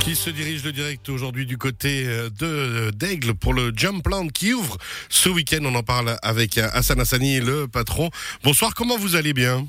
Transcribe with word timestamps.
Qui 0.00 0.16
se 0.16 0.30
dirige 0.30 0.64
le 0.64 0.72
direct 0.72 1.08
aujourd'hui 1.08 1.44
du 1.44 1.58
côté 1.58 2.04
euh, 2.06 2.30
de 2.30 2.90
d'Aigle 2.90 3.34
pour 3.34 3.52
le 3.52 3.72
Jumpland 3.76 4.28
qui 4.28 4.54
ouvre 4.54 4.78
ce 5.08 5.28
week-end. 5.28 5.60
On 5.64 5.74
en 5.74 5.82
parle 5.82 6.16
avec 6.22 6.56
euh, 6.56 6.68
Hassan 6.72 6.98
Hassani, 7.00 7.40
le 7.40 7.68
patron. 7.68 8.10
Bonsoir, 8.42 8.74
comment 8.74 8.96
vous 8.96 9.16
allez 9.16 9.34
bien? 9.34 9.66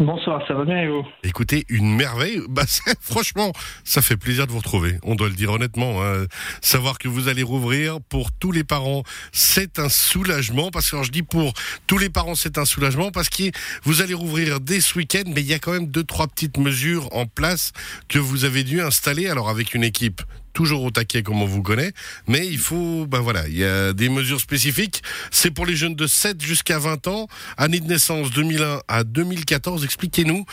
Bonsoir, 0.00 0.42
ça 0.48 0.54
va 0.54 0.64
bien 0.64 0.76
et 0.78 0.88
vous 0.88 1.06
Écoutez, 1.22 1.64
une 1.68 1.94
merveille. 1.94 2.40
Bah, 2.48 2.64
franchement, 3.00 3.52
ça 3.84 4.02
fait 4.02 4.16
plaisir 4.16 4.46
de 4.48 4.52
vous 4.52 4.58
retrouver. 4.58 4.98
On 5.04 5.14
doit 5.14 5.28
le 5.28 5.34
dire 5.34 5.52
honnêtement. 5.52 6.02
hein. 6.02 6.26
Savoir 6.62 6.98
que 6.98 7.06
vous 7.06 7.28
allez 7.28 7.44
rouvrir 7.44 8.00
pour 8.08 8.32
tous 8.32 8.50
les 8.50 8.64
parents, 8.64 9.04
c'est 9.32 9.78
un 9.78 9.88
soulagement. 9.88 10.70
Parce 10.72 10.90
que 10.90 10.96
alors, 10.96 11.04
je 11.04 11.12
dis 11.12 11.22
pour 11.22 11.52
tous 11.86 11.98
les 11.98 12.10
parents, 12.10 12.34
c'est 12.34 12.58
un 12.58 12.64
soulagement 12.64 13.12
parce 13.12 13.28
que 13.28 13.44
vous 13.84 14.02
allez 14.02 14.14
rouvrir 14.14 14.58
dès 14.60 14.80
ce 14.80 14.98
week-end, 14.98 15.22
mais 15.28 15.42
il 15.42 15.46
y 15.46 15.54
a 15.54 15.60
quand 15.60 15.72
même 15.72 15.86
deux 15.86 16.04
trois 16.04 16.26
petites 16.26 16.58
mesures 16.58 17.08
en 17.14 17.26
place 17.26 17.72
que 18.08 18.18
vous 18.18 18.44
avez 18.44 18.64
dû 18.64 18.80
installer. 18.82 19.28
Alors 19.28 19.48
avec 19.48 19.74
une 19.74 19.84
équipe 19.84 20.22
toujours 20.54 20.82
au 20.84 20.90
taquet 20.90 21.22
comme 21.22 21.42
on 21.42 21.46
vous 21.46 21.62
connaît, 21.62 21.92
mais 22.26 22.46
il 22.46 22.58
faut, 22.58 23.06
ben 23.06 23.20
voilà, 23.20 23.46
il 23.48 23.58
y 23.58 23.64
a 23.64 23.92
des 23.92 24.08
mesures 24.08 24.40
spécifiques. 24.40 25.02
C'est 25.30 25.50
pour 25.50 25.66
les 25.66 25.76
jeunes 25.76 25.94
de 25.94 26.06
7 26.06 26.40
jusqu'à 26.40 26.78
20 26.78 27.06
ans, 27.08 27.28
année 27.58 27.80
de 27.80 27.86
naissance 27.86 28.30
2001 28.30 28.80
à 28.88 29.04
2014. 29.04 29.84
Expliquez-nous 29.84 30.46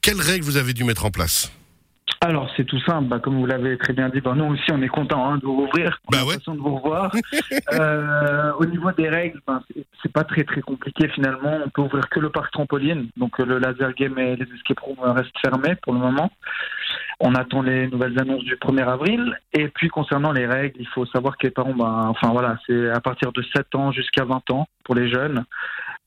quelles 0.00 0.20
règles 0.20 0.44
vous 0.44 0.56
avez 0.56 0.72
dû 0.72 0.84
mettre 0.84 1.04
en 1.04 1.10
place. 1.10 1.50
Alors, 2.20 2.50
c'est 2.56 2.64
tout 2.64 2.80
simple. 2.80 3.06
Bah, 3.08 3.20
comme 3.20 3.36
vous 3.38 3.46
l'avez 3.46 3.78
très 3.78 3.92
bien 3.92 4.08
dit, 4.08 4.20
bah, 4.20 4.32
nous 4.34 4.46
aussi, 4.46 4.70
on 4.72 4.82
est 4.82 4.88
content 4.88 5.36
de 5.36 5.44
vous 5.44 5.54
rouvrir. 5.56 6.00
On 6.08 6.16
Bah 6.16 6.24
ouais. 6.26 6.36
de 6.36 6.58
vous 6.60 6.76
revoir. 6.76 7.12
Euh, 7.72 8.52
au 8.58 8.64
niveau 8.64 8.90
des 8.92 9.08
règles, 9.08 9.40
ben, 9.46 9.62
c'est- 10.02 10.12
pas 10.12 10.24
très 10.24 10.42
très 10.42 10.60
compliqué 10.62 11.06
finalement. 11.08 11.60
On 11.64 11.68
peut 11.68 11.82
ouvrir 11.82 12.08
que 12.08 12.18
le 12.18 12.30
parc 12.30 12.50
trampoline. 12.52 13.08
Donc, 13.16 13.38
euh, 13.38 13.44
le 13.44 13.58
laser 13.58 13.92
game 13.94 14.18
et 14.18 14.36
les 14.36 14.46
escape 14.54 14.80
rooms 14.80 14.98
restent 15.00 15.38
fermés 15.44 15.74
pour 15.82 15.92
le 15.92 15.98
moment. 16.00 16.30
On 17.20 17.34
attend 17.34 17.62
les 17.62 17.88
nouvelles 17.88 18.18
annonces 18.18 18.44
du 18.44 18.56
1er 18.56 18.82
avril. 18.88 19.38
Et 19.52 19.68
puis, 19.68 19.88
concernant 19.88 20.32
les 20.32 20.46
règles, 20.46 20.76
il 20.80 20.88
faut 20.88 21.04
savoir 21.06 21.36
que 21.36 21.46
les 21.46 21.50
parents, 21.52 21.74
ben, 21.74 22.06
enfin 22.08 22.28
voilà, 22.32 22.56
c'est 22.66 22.90
à 22.90 23.00
partir 23.00 23.32
de 23.32 23.42
7 23.54 23.74
ans 23.74 23.92
jusqu'à 23.92 24.24
20 24.24 24.50
ans 24.50 24.66
pour 24.84 24.94
les 24.94 25.08
jeunes. 25.10 25.44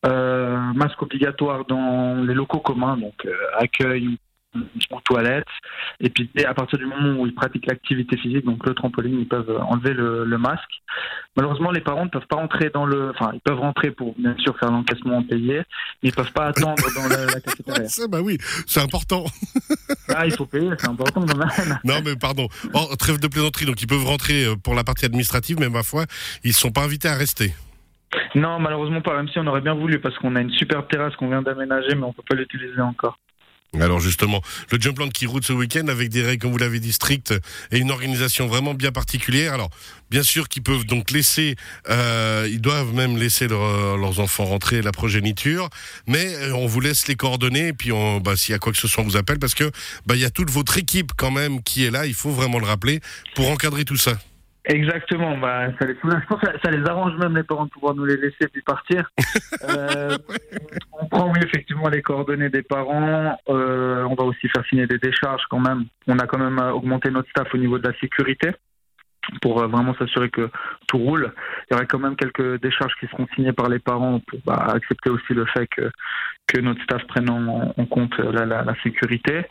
Euh, 0.06 0.58
masque 0.74 1.02
obligatoire 1.02 1.64
dans 1.66 2.16
les 2.26 2.34
locaux 2.34 2.60
communs, 2.60 2.98
donc 2.98 3.14
euh, 3.26 3.34
accueil 3.60 4.18
ou 4.56 5.02
toilettes. 5.06 5.46
Et 6.00 6.10
puis 6.10 6.30
à 6.46 6.54
partir 6.54 6.78
du 6.80 6.86
moment 6.86 7.20
où 7.20 7.26
ils 7.26 7.34
pratiquent 7.34 7.68
l'activité 7.68 8.18
physique, 8.18 8.46
donc 8.46 8.66
le 8.66 8.74
trampoline, 8.74 9.20
ils 9.20 9.28
peuvent 9.28 9.62
enlever 9.68 9.94
le, 9.94 10.26
le 10.26 10.38
masque. 10.38 10.70
Malheureusement, 11.36 11.72
les 11.72 11.82
parents 11.82 12.06
ne 12.06 12.10
peuvent 12.10 12.28
pas 12.28 12.38
rentrer 12.38 12.70
dans 12.74 12.86
le, 12.86 13.12
enfin 13.12 13.32
ils 13.34 13.40
peuvent 13.42 13.60
rentrer 13.60 13.92
pour 13.92 14.16
bien 14.18 14.36
sûr 14.38 14.58
faire 14.60 14.72
l'encaissement 14.72 15.24
payé, 15.24 15.62
mais 16.02 16.10
ils 16.10 16.14
peuvent 16.14 16.32
pas 16.34 16.48
attendre 16.48 16.84
dans 16.96 17.08
la, 17.08 17.26
la 17.26 17.40
cafétéria. 17.42 17.88
Ça, 17.88 18.08
bah 18.08 18.22
oui, 18.22 18.38
c'est 18.66 18.82
important. 18.82 19.26
Ah, 20.14 20.26
il 20.26 20.34
faut 20.34 20.46
payer, 20.46 20.70
c'est 20.78 20.90
important 20.90 21.26
quand 21.26 21.38
même. 21.38 21.80
Non, 21.86 22.02
mais 22.04 22.18
pardon. 22.18 22.48
Oh, 22.74 22.94
trêve 23.00 23.18
de 23.18 23.28
plaisanterie, 23.28 23.66
donc 23.66 23.82
ils 23.82 23.88
peuvent 23.88 24.04
rentrer 24.04 24.46
euh, 24.46 24.56
pour 24.56 24.76
la 24.76 24.84
partie 24.84 25.06
administrative, 25.06 25.58
mais 25.58 25.70
ma 25.70 25.84
foi, 25.84 26.06
ils 26.44 26.52
sont 26.52 26.72
pas 26.72 26.84
invités 26.84 27.08
à 27.08 27.16
rester. 27.16 27.54
Non, 28.36 28.60
malheureusement 28.60 29.02
pas, 29.02 29.16
même 29.16 29.30
si 29.30 29.40
on 29.40 29.48
aurait 29.48 29.62
bien 29.62 29.74
voulu 29.74 30.00
parce 30.00 30.18
qu'on 30.18 30.36
a 30.36 30.42
une 30.42 30.52
superbe 30.52 30.88
terrasse 30.90 31.16
qu'on 31.16 31.30
vient 31.30 31.42
d'aménager, 31.42 31.96
mais 31.96 32.04
on 32.04 32.14
peut 32.14 32.24
pas 32.28 32.36
l'utiliser 32.36 32.82
encore. 32.82 33.18
Alors 33.80 34.02
justement, 34.02 34.42
le 34.70 34.82
Jumpland 34.82 35.08
qui 35.08 35.26
route 35.26 35.46
ce 35.46 35.54
week-end 35.54 35.88
avec 35.88 36.10
des 36.10 36.22
règles, 36.24 36.42
comme 36.42 36.52
vous 36.52 36.58
l'avez 36.58 36.82
dit, 36.82 36.92
strictes 36.92 37.34
et 37.72 37.78
une 37.78 37.90
organisation 37.90 38.46
vraiment 38.46 38.74
bien 38.74 38.92
particulière. 38.92 39.54
Alors, 39.54 39.70
bien 40.10 40.24
sûr 40.24 40.50
qu'ils 40.50 40.62
peuvent 40.62 40.84
donc 40.86 41.10
laisser, 41.10 41.56
euh, 41.90 42.50
ils 42.52 42.60
doivent 42.60 42.94
même 42.94 43.16
laisser 43.16 43.48
leur- 43.48 43.96
leurs 43.96 44.20
enfants 44.20 44.44
rentrer 44.44 44.82
la 44.82 44.92
progéniture, 44.92 45.70
mais 46.06 46.36
euh, 46.36 46.54
on 46.54 46.68
vous 46.68 46.82
laisse 46.82 47.08
les 47.08 47.16
coordonnées 47.16 47.70
et 47.70 47.74
puis 47.74 47.94
on, 47.94 48.20
bah, 48.20 48.36
s'il 48.36 48.52
y 48.52 48.56
a 48.56 48.60
quoi 48.60 48.74
que 48.74 48.78
ce 48.78 48.90
soit, 48.90 49.04
on 49.04 49.08
vous 49.08 49.16
appelle 49.16 49.40
parce 49.40 49.56
que 49.56 49.72
bah, 50.06 50.16
il 50.16 50.22
y 50.22 50.26
a 50.26 50.30
toute 50.30 50.50
votre 50.50 50.78
équipe 50.78 51.14
quand 51.16 51.32
même 51.32 51.64
qui 51.64 51.86
est 51.86 51.92
là. 51.92 52.06
Il 52.06 52.14
faut 52.14 52.32
vraiment 52.32 52.60
le 52.60 52.66
rappeler 52.66 53.00
pour 53.36 53.50
encadrer 53.50 53.86
tout 53.86 53.96
ça. 53.96 54.20
Exactement, 54.66 55.38
bah, 55.38 55.70
ça 55.80 55.88
les 55.88 55.96
soulage. 55.96 56.22
Je 56.22 56.28
pense 56.28 56.40
que 56.40 56.48
ça, 56.48 56.54
ça 56.64 56.72
les 56.72 56.88
arrange 56.88 57.18
même 57.18 57.36
les 57.36 57.44
parents 57.44 57.66
de 57.66 57.72
pouvoir 57.72 57.96
nous 57.96 58.06
les 58.06 58.18
laisser 58.18 58.48
puis 58.52 58.62
partir. 58.62 59.10
Euh, 59.70 60.18
on 60.92 61.06
prend 61.06 61.32
oui 61.32 61.40
effectivement 61.44 61.88
les 61.88 62.02
coordonnées 62.02 62.50
des 62.50 62.64
parents. 62.64 63.38
Euh, 63.50 64.04
on 64.04 64.16
va 64.16 64.24
aussi 64.24 64.48
faire 64.50 64.66
signer 64.66 64.88
des 64.88 64.98
décharges 64.98 65.44
quand 65.50 65.60
même. 65.60 65.86
On 66.08 66.18
a 66.18 66.26
quand 66.26 66.40
même 66.40 66.58
euh, 66.58 66.72
augmenté 66.72 67.12
notre 67.12 67.30
staff 67.30 67.54
au 67.54 67.58
niveau 67.58 67.78
de 67.78 67.88
la 67.88 67.98
sécurité 68.00 68.50
pour 69.42 69.62
euh, 69.62 69.68
vraiment 69.68 69.96
s'assurer 69.96 70.30
que 70.30 70.50
tout 70.88 70.98
roule. 70.98 71.34
Il 71.70 71.74
y 71.74 71.76
aurait 71.76 71.88
quand 71.88 72.00
même 72.00 72.16
quelques 72.16 72.62
décharges 72.62 72.96
qui 73.00 73.08
seront 73.08 73.28
signées 73.36 73.54
par 73.54 73.70
les 73.70 73.80
parents 73.80 74.20
pour 74.20 74.40
bah, 74.46 74.68
accepter 74.74 75.10
aussi 75.10 75.34
le 75.34 75.46
fait 75.46 75.68
que 75.68 75.92
que 76.48 76.60
notre 76.60 76.84
staff 76.84 77.06
prenne 77.08 77.30
en, 77.30 77.86
compte 77.86 78.20
euh, 78.20 78.32
la, 78.32 78.46
la, 78.46 78.76
sécurité. 78.84 79.44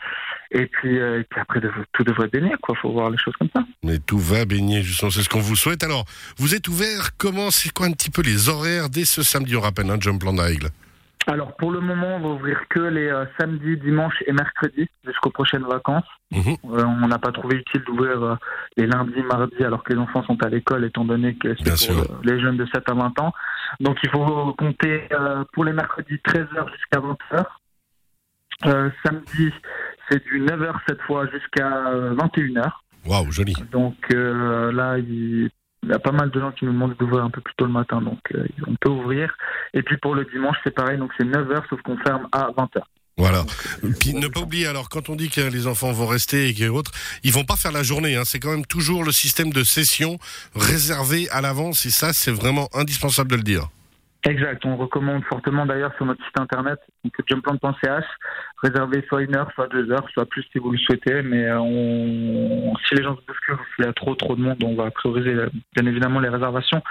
Et 0.51 0.67
puis, 0.67 0.99
euh, 0.99 1.23
après, 1.35 1.59
tout 1.93 2.03
devrait 2.03 2.27
baigner, 2.27 2.53
quoi. 2.61 2.75
Faut 2.75 2.91
voir 2.91 3.09
les 3.09 3.17
choses 3.17 3.33
comme 3.39 3.49
ça. 3.55 3.63
Mais 3.83 3.97
tout 3.97 4.19
va 4.19 4.45
baigner, 4.45 4.83
justement, 4.83 5.09
c'est 5.09 5.23
ce 5.23 5.29
qu'on 5.29 5.39
vous 5.39 5.55
souhaite. 5.55 5.83
Alors, 5.83 6.05
vous 6.37 6.53
êtes 6.53 6.67
ouvert, 6.67 7.17
comment, 7.17 7.49
c'est 7.49 7.71
quoi 7.71 7.87
un 7.87 7.91
petit 7.91 8.11
peu 8.11 8.21
les 8.21 8.49
horaires 8.49 8.89
dès 8.89 9.05
ce 9.05 9.23
samedi, 9.23 9.55
on 9.55 9.61
rappelle, 9.61 9.89
un 9.89 9.99
Jumpland 9.99 10.37
à 10.37 10.51
Aigle 10.51 10.67
Alors 11.27 11.55
pour 11.55 11.71
le 11.71 11.79
moment, 11.79 12.15
on 12.15 12.19
va 12.19 12.29
ouvrir 12.29 12.59
que 12.69 12.79
les 12.79 13.07
euh, 13.07 13.25
samedis, 13.39 13.77
dimanches 13.77 14.23
et 14.25 14.31
mercredis 14.31 14.89
jusqu'aux 15.05 15.29
prochaines 15.29 15.63
vacances. 15.63 16.07
Mhm. 16.31 16.57
Euh, 16.71 16.83
on 16.83 17.07
n'a 17.07 17.19
pas 17.19 17.31
trouvé 17.31 17.57
utile 17.57 17.83
d'ouvrir 17.83 18.23
euh, 18.23 18.35
les 18.77 18.87
lundis, 18.87 19.21
mardis 19.21 19.63
alors 19.63 19.83
que 19.83 19.93
les 19.93 19.99
enfants 19.99 20.23
sont 20.23 20.41
à 20.43 20.49
l'école 20.49 20.85
étant 20.85 21.05
donné 21.05 21.35
que 21.35 21.55
c'est 21.63 21.93
pour 21.93 21.99
euh, 21.99 22.19
les 22.23 22.39
jeunes 22.39 22.57
de 22.57 22.65
7 22.65 22.89
à 22.89 22.93
20 22.93 23.19
ans. 23.19 23.33
Donc 23.79 23.97
il 24.03 24.09
faut 24.09 24.53
compter 24.53 25.07
pour 25.53 25.63
les 25.63 25.73
mercredis 25.73 26.19
13h 26.25 26.71
jusqu'à 26.71 26.99
20h. 26.99 27.45
Euh, 28.65 28.89
samedi, 29.03 29.51
c'est 30.09 30.23
du 30.23 30.41
9h 30.41 30.73
cette 30.87 31.01
fois 31.01 31.25
jusqu'à 31.27 31.87
euh, 31.87 32.15
21h. 32.15 32.69
Waouh, 33.05 33.31
joli. 33.31 33.55
Donc 33.71 33.95
là, 34.09 34.97
il, 34.99 35.49
il 35.83 35.89
y 35.89 35.93
a 35.93 35.99
pas 35.99 36.11
mal 36.11 36.29
de 36.29 36.39
gens 36.39 36.51
qui 36.51 36.65
nous 36.65 36.73
demandent 36.73 36.95
d'ouvrir 36.97 37.23
un 37.23 37.29
peu 37.29 37.41
plus 37.41 37.53
tôt 37.55 37.65
le 37.65 37.71
matin, 37.71 38.01
donc 38.01 38.19
euh, 38.35 38.45
on 38.67 38.75
peut 38.75 38.89
ouvrir. 38.89 39.35
Et 39.73 39.81
puis 39.81 39.97
pour 39.97 40.15
le 40.15 40.25
dimanche, 40.25 40.57
c'est 40.63 40.73
pareil, 40.73 40.97
donc 40.97 41.11
c'est 41.17 41.25
9h, 41.25 41.67
sauf 41.69 41.81
qu'on 41.81 41.97
ferme 41.97 42.27
à 42.31 42.49
20h. 42.51 42.81
Voilà. 43.17 43.43
Puis 43.99 44.13
ne 44.13 44.27
pas 44.27 44.39
oublier, 44.39 44.67
alors 44.67 44.89
quand 44.89 45.09
on 45.09 45.15
dit 45.15 45.29
que 45.29 45.41
les 45.41 45.67
enfants 45.67 45.91
vont 45.91 46.07
rester 46.07 46.47
et 46.47 46.53
que 46.53 46.67
autres, 46.69 46.91
ils 47.23 47.31
vont 47.31 47.43
pas 47.43 47.55
faire 47.55 47.71
la 47.71 47.83
journée. 47.83 48.15
Hein. 48.15 48.23
C'est 48.25 48.39
quand 48.39 48.51
même 48.51 48.65
toujours 48.65 49.03
le 49.03 49.11
système 49.11 49.51
de 49.51 49.63
session 49.63 50.17
réservé 50.55 51.29
à 51.29 51.41
l'avance 51.41 51.85
et 51.85 51.91
ça, 51.91 52.13
c'est 52.13 52.31
vraiment 52.31 52.69
indispensable 52.73 53.29
de 53.29 53.35
le 53.35 53.43
dire. 53.43 53.67
Exact, 54.23 54.63
on 54.65 54.77
recommande 54.77 55.23
fortement 55.23 55.65
d'ailleurs 55.65 55.93
sur 55.95 56.05
notre 56.05 56.23
site 56.23 56.39
internet, 56.39 56.79
donc 57.03 57.13
jumpland.ch, 57.27 58.05
réserver 58.61 59.03
soit 59.07 59.23
une 59.23 59.35
heure, 59.35 59.49
soit 59.55 59.67
deux 59.67 59.91
heures, 59.91 60.07
soit 60.13 60.27
plus 60.27 60.45
si 60.51 60.59
vous 60.59 60.71
le 60.71 60.77
souhaitez, 60.77 61.23
mais 61.23 61.45
euh, 61.45 61.59
on, 61.59 62.73
si 62.87 62.93
les 62.93 63.03
gens 63.03 63.15
se 63.15 63.21
bousculent, 63.25 63.57
s'il 63.75 63.85
y 63.85 63.87
a 63.87 63.93
trop 63.93 64.13
trop 64.13 64.35
de 64.35 64.41
monde, 64.41 64.63
on 64.63 64.75
va 64.75 64.91
prioriser 64.91 65.31
euh, 65.31 65.49
bien 65.75 65.87
évidemment 65.87 66.19
les 66.19 66.29
réservations. 66.29 66.83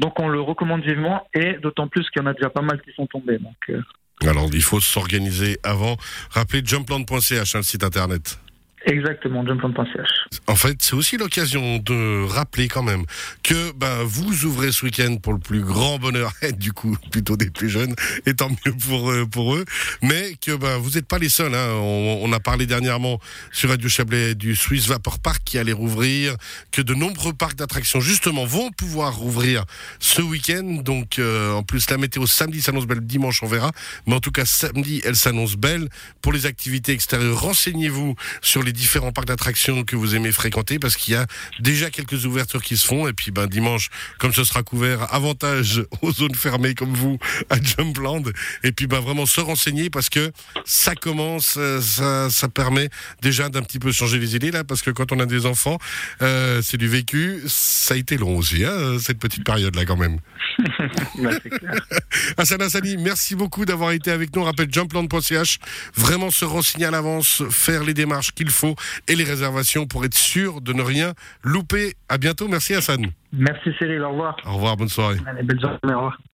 Donc 0.00 0.20
on 0.20 0.28
le 0.28 0.40
recommande 0.40 0.82
vivement 0.82 1.26
et 1.32 1.54
d'autant 1.54 1.88
plus 1.88 2.10
qu'il 2.10 2.20
y 2.20 2.24
en 2.26 2.28
a 2.28 2.34
déjà 2.34 2.50
pas 2.50 2.60
mal 2.60 2.82
qui 2.82 2.92
sont 2.92 3.06
tombés. 3.06 3.38
Donc 3.38 3.56
euh, 3.70 3.80
Alors, 4.28 4.50
il 4.52 4.62
faut 4.62 4.80
s'organiser 4.80 5.58
avant. 5.62 5.96
Rappelez 6.30 6.60
jumpland.ch, 6.62 7.54
hein, 7.54 7.58
le 7.58 7.62
site 7.62 7.84
internet. 7.84 8.38
Exactement, 8.86 9.44
jumpland.ch. 9.46 10.08
En 10.46 10.56
fait, 10.56 10.76
c'est 10.80 10.94
aussi 10.94 11.16
l'occasion 11.16 11.78
de 11.78 12.24
rappeler 12.26 12.68
quand 12.68 12.82
même 12.82 13.04
que 13.42 13.72
ben, 13.72 14.02
vous 14.04 14.44
ouvrez 14.44 14.72
ce 14.72 14.84
week-end 14.84 15.16
pour 15.16 15.32
le 15.32 15.38
plus 15.38 15.60
grand 15.60 15.98
bonheur, 15.98 16.32
du 16.58 16.72
coup 16.72 16.96
plutôt 17.10 17.36
des 17.36 17.50
plus 17.50 17.68
jeunes, 17.68 17.94
et 18.26 18.34
tant 18.34 18.48
mieux 18.48 18.72
pour, 18.72 19.12
pour 19.30 19.56
eux, 19.56 19.64
mais 20.02 20.34
que 20.40 20.56
ben, 20.56 20.78
vous 20.78 20.90
n'êtes 20.90 21.06
pas 21.06 21.18
les 21.18 21.28
seuls. 21.28 21.54
Hein. 21.54 21.68
On, 21.74 22.20
on 22.22 22.32
a 22.32 22.40
parlé 22.40 22.66
dernièrement 22.66 23.20
sur 23.52 23.70
Radio 23.70 23.88
Chablais 23.88 24.34
du 24.34 24.54
Swiss 24.56 24.86
Vapor 24.86 25.18
Park 25.18 25.42
qui 25.44 25.58
allait 25.58 25.72
rouvrir, 25.72 26.36
que 26.72 26.82
de 26.82 26.94
nombreux 26.94 27.32
parcs 27.32 27.56
d'attractions 27.56 28.00
justement 28.00 28.44
vont 28.44 28.70
pouvoir 28.70 29.16
rouvrir 29.16 29.64
ce 29.98 30.22
week-end. 30.22 30.82
Donc 30.82 31.18
euh, 31.18 31.52
en 31.52 31.62
plus 31.62 31.90
la 31.90 31.98
météo 31.98 32.26
samedi 32.26 32.60
s'annonce 32.60 32.86
belle, 32.86 33.00
dimanche 33.00 33.42
on 33.42 33.46
verra, 33.46 33.72
mais 34.06 34.14
en 34.14 34.20
tout 34.20 34.32
cas 34.32 34.44
samedi 34.44 35.00
elle 35.04 35.16
s'annonce 35.16 35.56
belle. 35.56 35.88
Pour 36.22 36.32
les 36.32 36.46
activités 36.46 36.92
extérieures, 36.92 37.40
renseignez-vous 37.40 38.14
sur 38.42 38.62
les 38.62 38.72
différents 38.76 39.10
parcs 39.10 39.26
d'attractions 39.26 39.82
que 39.82 39.96
vous 39.96 40.14
aimez 40.14 40.30
fréquenter 40.30 40.78
parce 40.78 40.96
qu'il 40.96 41.14
y 41.14 41.16
a 41.16 41.26
déjà 41.58 41.90
quelques 41.90 42.24
ouvertures 42.26 42.62
qui 42.62 42.76
se 42.76 42.86
font. 42.86 43.08
Et 43.08 43.12
puis 43.12 43.32
ben 43.32 43.46
dimanche 43.46 43.88
comme 44.18 44.32
ce 44.32 44.44
sera 44.44 44.62
couvert 44.62 45.12
avantage 45.12 45.82
aux 46.02 46.12
zones 46.12 46.34
fermées 46.34 46.74
comme 46.74 46.94
vous 46.94 47.18
à 47.50 47.60
Jumpland. 47.60 48.22
Et 48.62 48.72
puis 48.72 48.86
ben 48.86 49.00
vraiment 49.00 49.26
se 49.26 49.40
renseigner 49.40 49.90
parce 49.90 50.08
que 50.08 50.30
ça 50.64 50.94
commence 50.94 51.54
euh, 51.56 51.80
ça, 51.80 52.30
ça 52.30 52.48
permet 52.48 52.88
déjà 53.22 53.48
d'un 53.48 53.62
petit 53.62 53.78
peu 53.78 53.90
changer 53.90 54.18
les 54.18 54.36
idées 54.36 54.50
là 54.50 54.62
parce 54.62 54.82
que 54.82 54.90
quand 54.90 55.10
on 55.12 55.20
a 55.20 55.26
des 55.26 55.46
enfants 55.46 55.78
euh, 56.22 56.60
c'est 56.62 56.76
du 56.76 56.88
vécu. 56.88 57.42
Ça 57.46 57.94
a 57.94 57.96
été 57.96 58.16
long 58.16 58.36
aussi 58.36 58.64
hein, 58.64 58.98
cette 59.00 59.18
petite 59.18 59.44
période 59.44 59.74
là 59.74 59.84
quand 59.84 59.96
même 59.96 60.20
Bah, 61.22 61.30
clair. 61.40 61.74
Hassan 62.36 62.60
Hassani, 62.62 62.96
merci 62.96 63.34
beaucoup 63.34 63.64
d'avoir 63.64 63.92
été 63.92 64.10
avec 64.10 64.34
nous. 64.34 64.42
On 64.42 64.44
rappelle 64.44 64.72
jumpland.ch. 64.72 65.58
Vraiment 65.94 66.30
se 66.30 66.44
renseigner 66.44 66.86
à 66.86 66.90
l'avance, 66.90 67.42
faire 67.50 67.84
les 67.84 67.94
démarches 67.94 68.32
qu'il 68.32 68.50
faut 68.50 68.74
et 69.08 69.16
les 69.16 69.24
réservations 69.24 69.86
pour 69.86 70.04
être 70.04 70.14
sûr 70.14 70.60
de 70.60 70.72
ne 70.72 70.82
rien 70.82 71.14
louper. 71.42 71.94
À 72.08 72.18
bientôt. 72.18 72.48
Merci 72.48 72.74
Hassan. 72.74 73.06
Merci 73.32 73.70
Cyril, 73.78 74.02
au 74.02 74.10
revoir. 74.10 74.36
Au 74.46 74.54
revoir, 74.54 74.76
bonne 74.76 74.88
soirée. 74.88 75.18
Allez, 75.26 75.42
belle 75.42 75.60
journée, 75.60 75.78
au 75.84 75.96
revoir. 75.96 76.18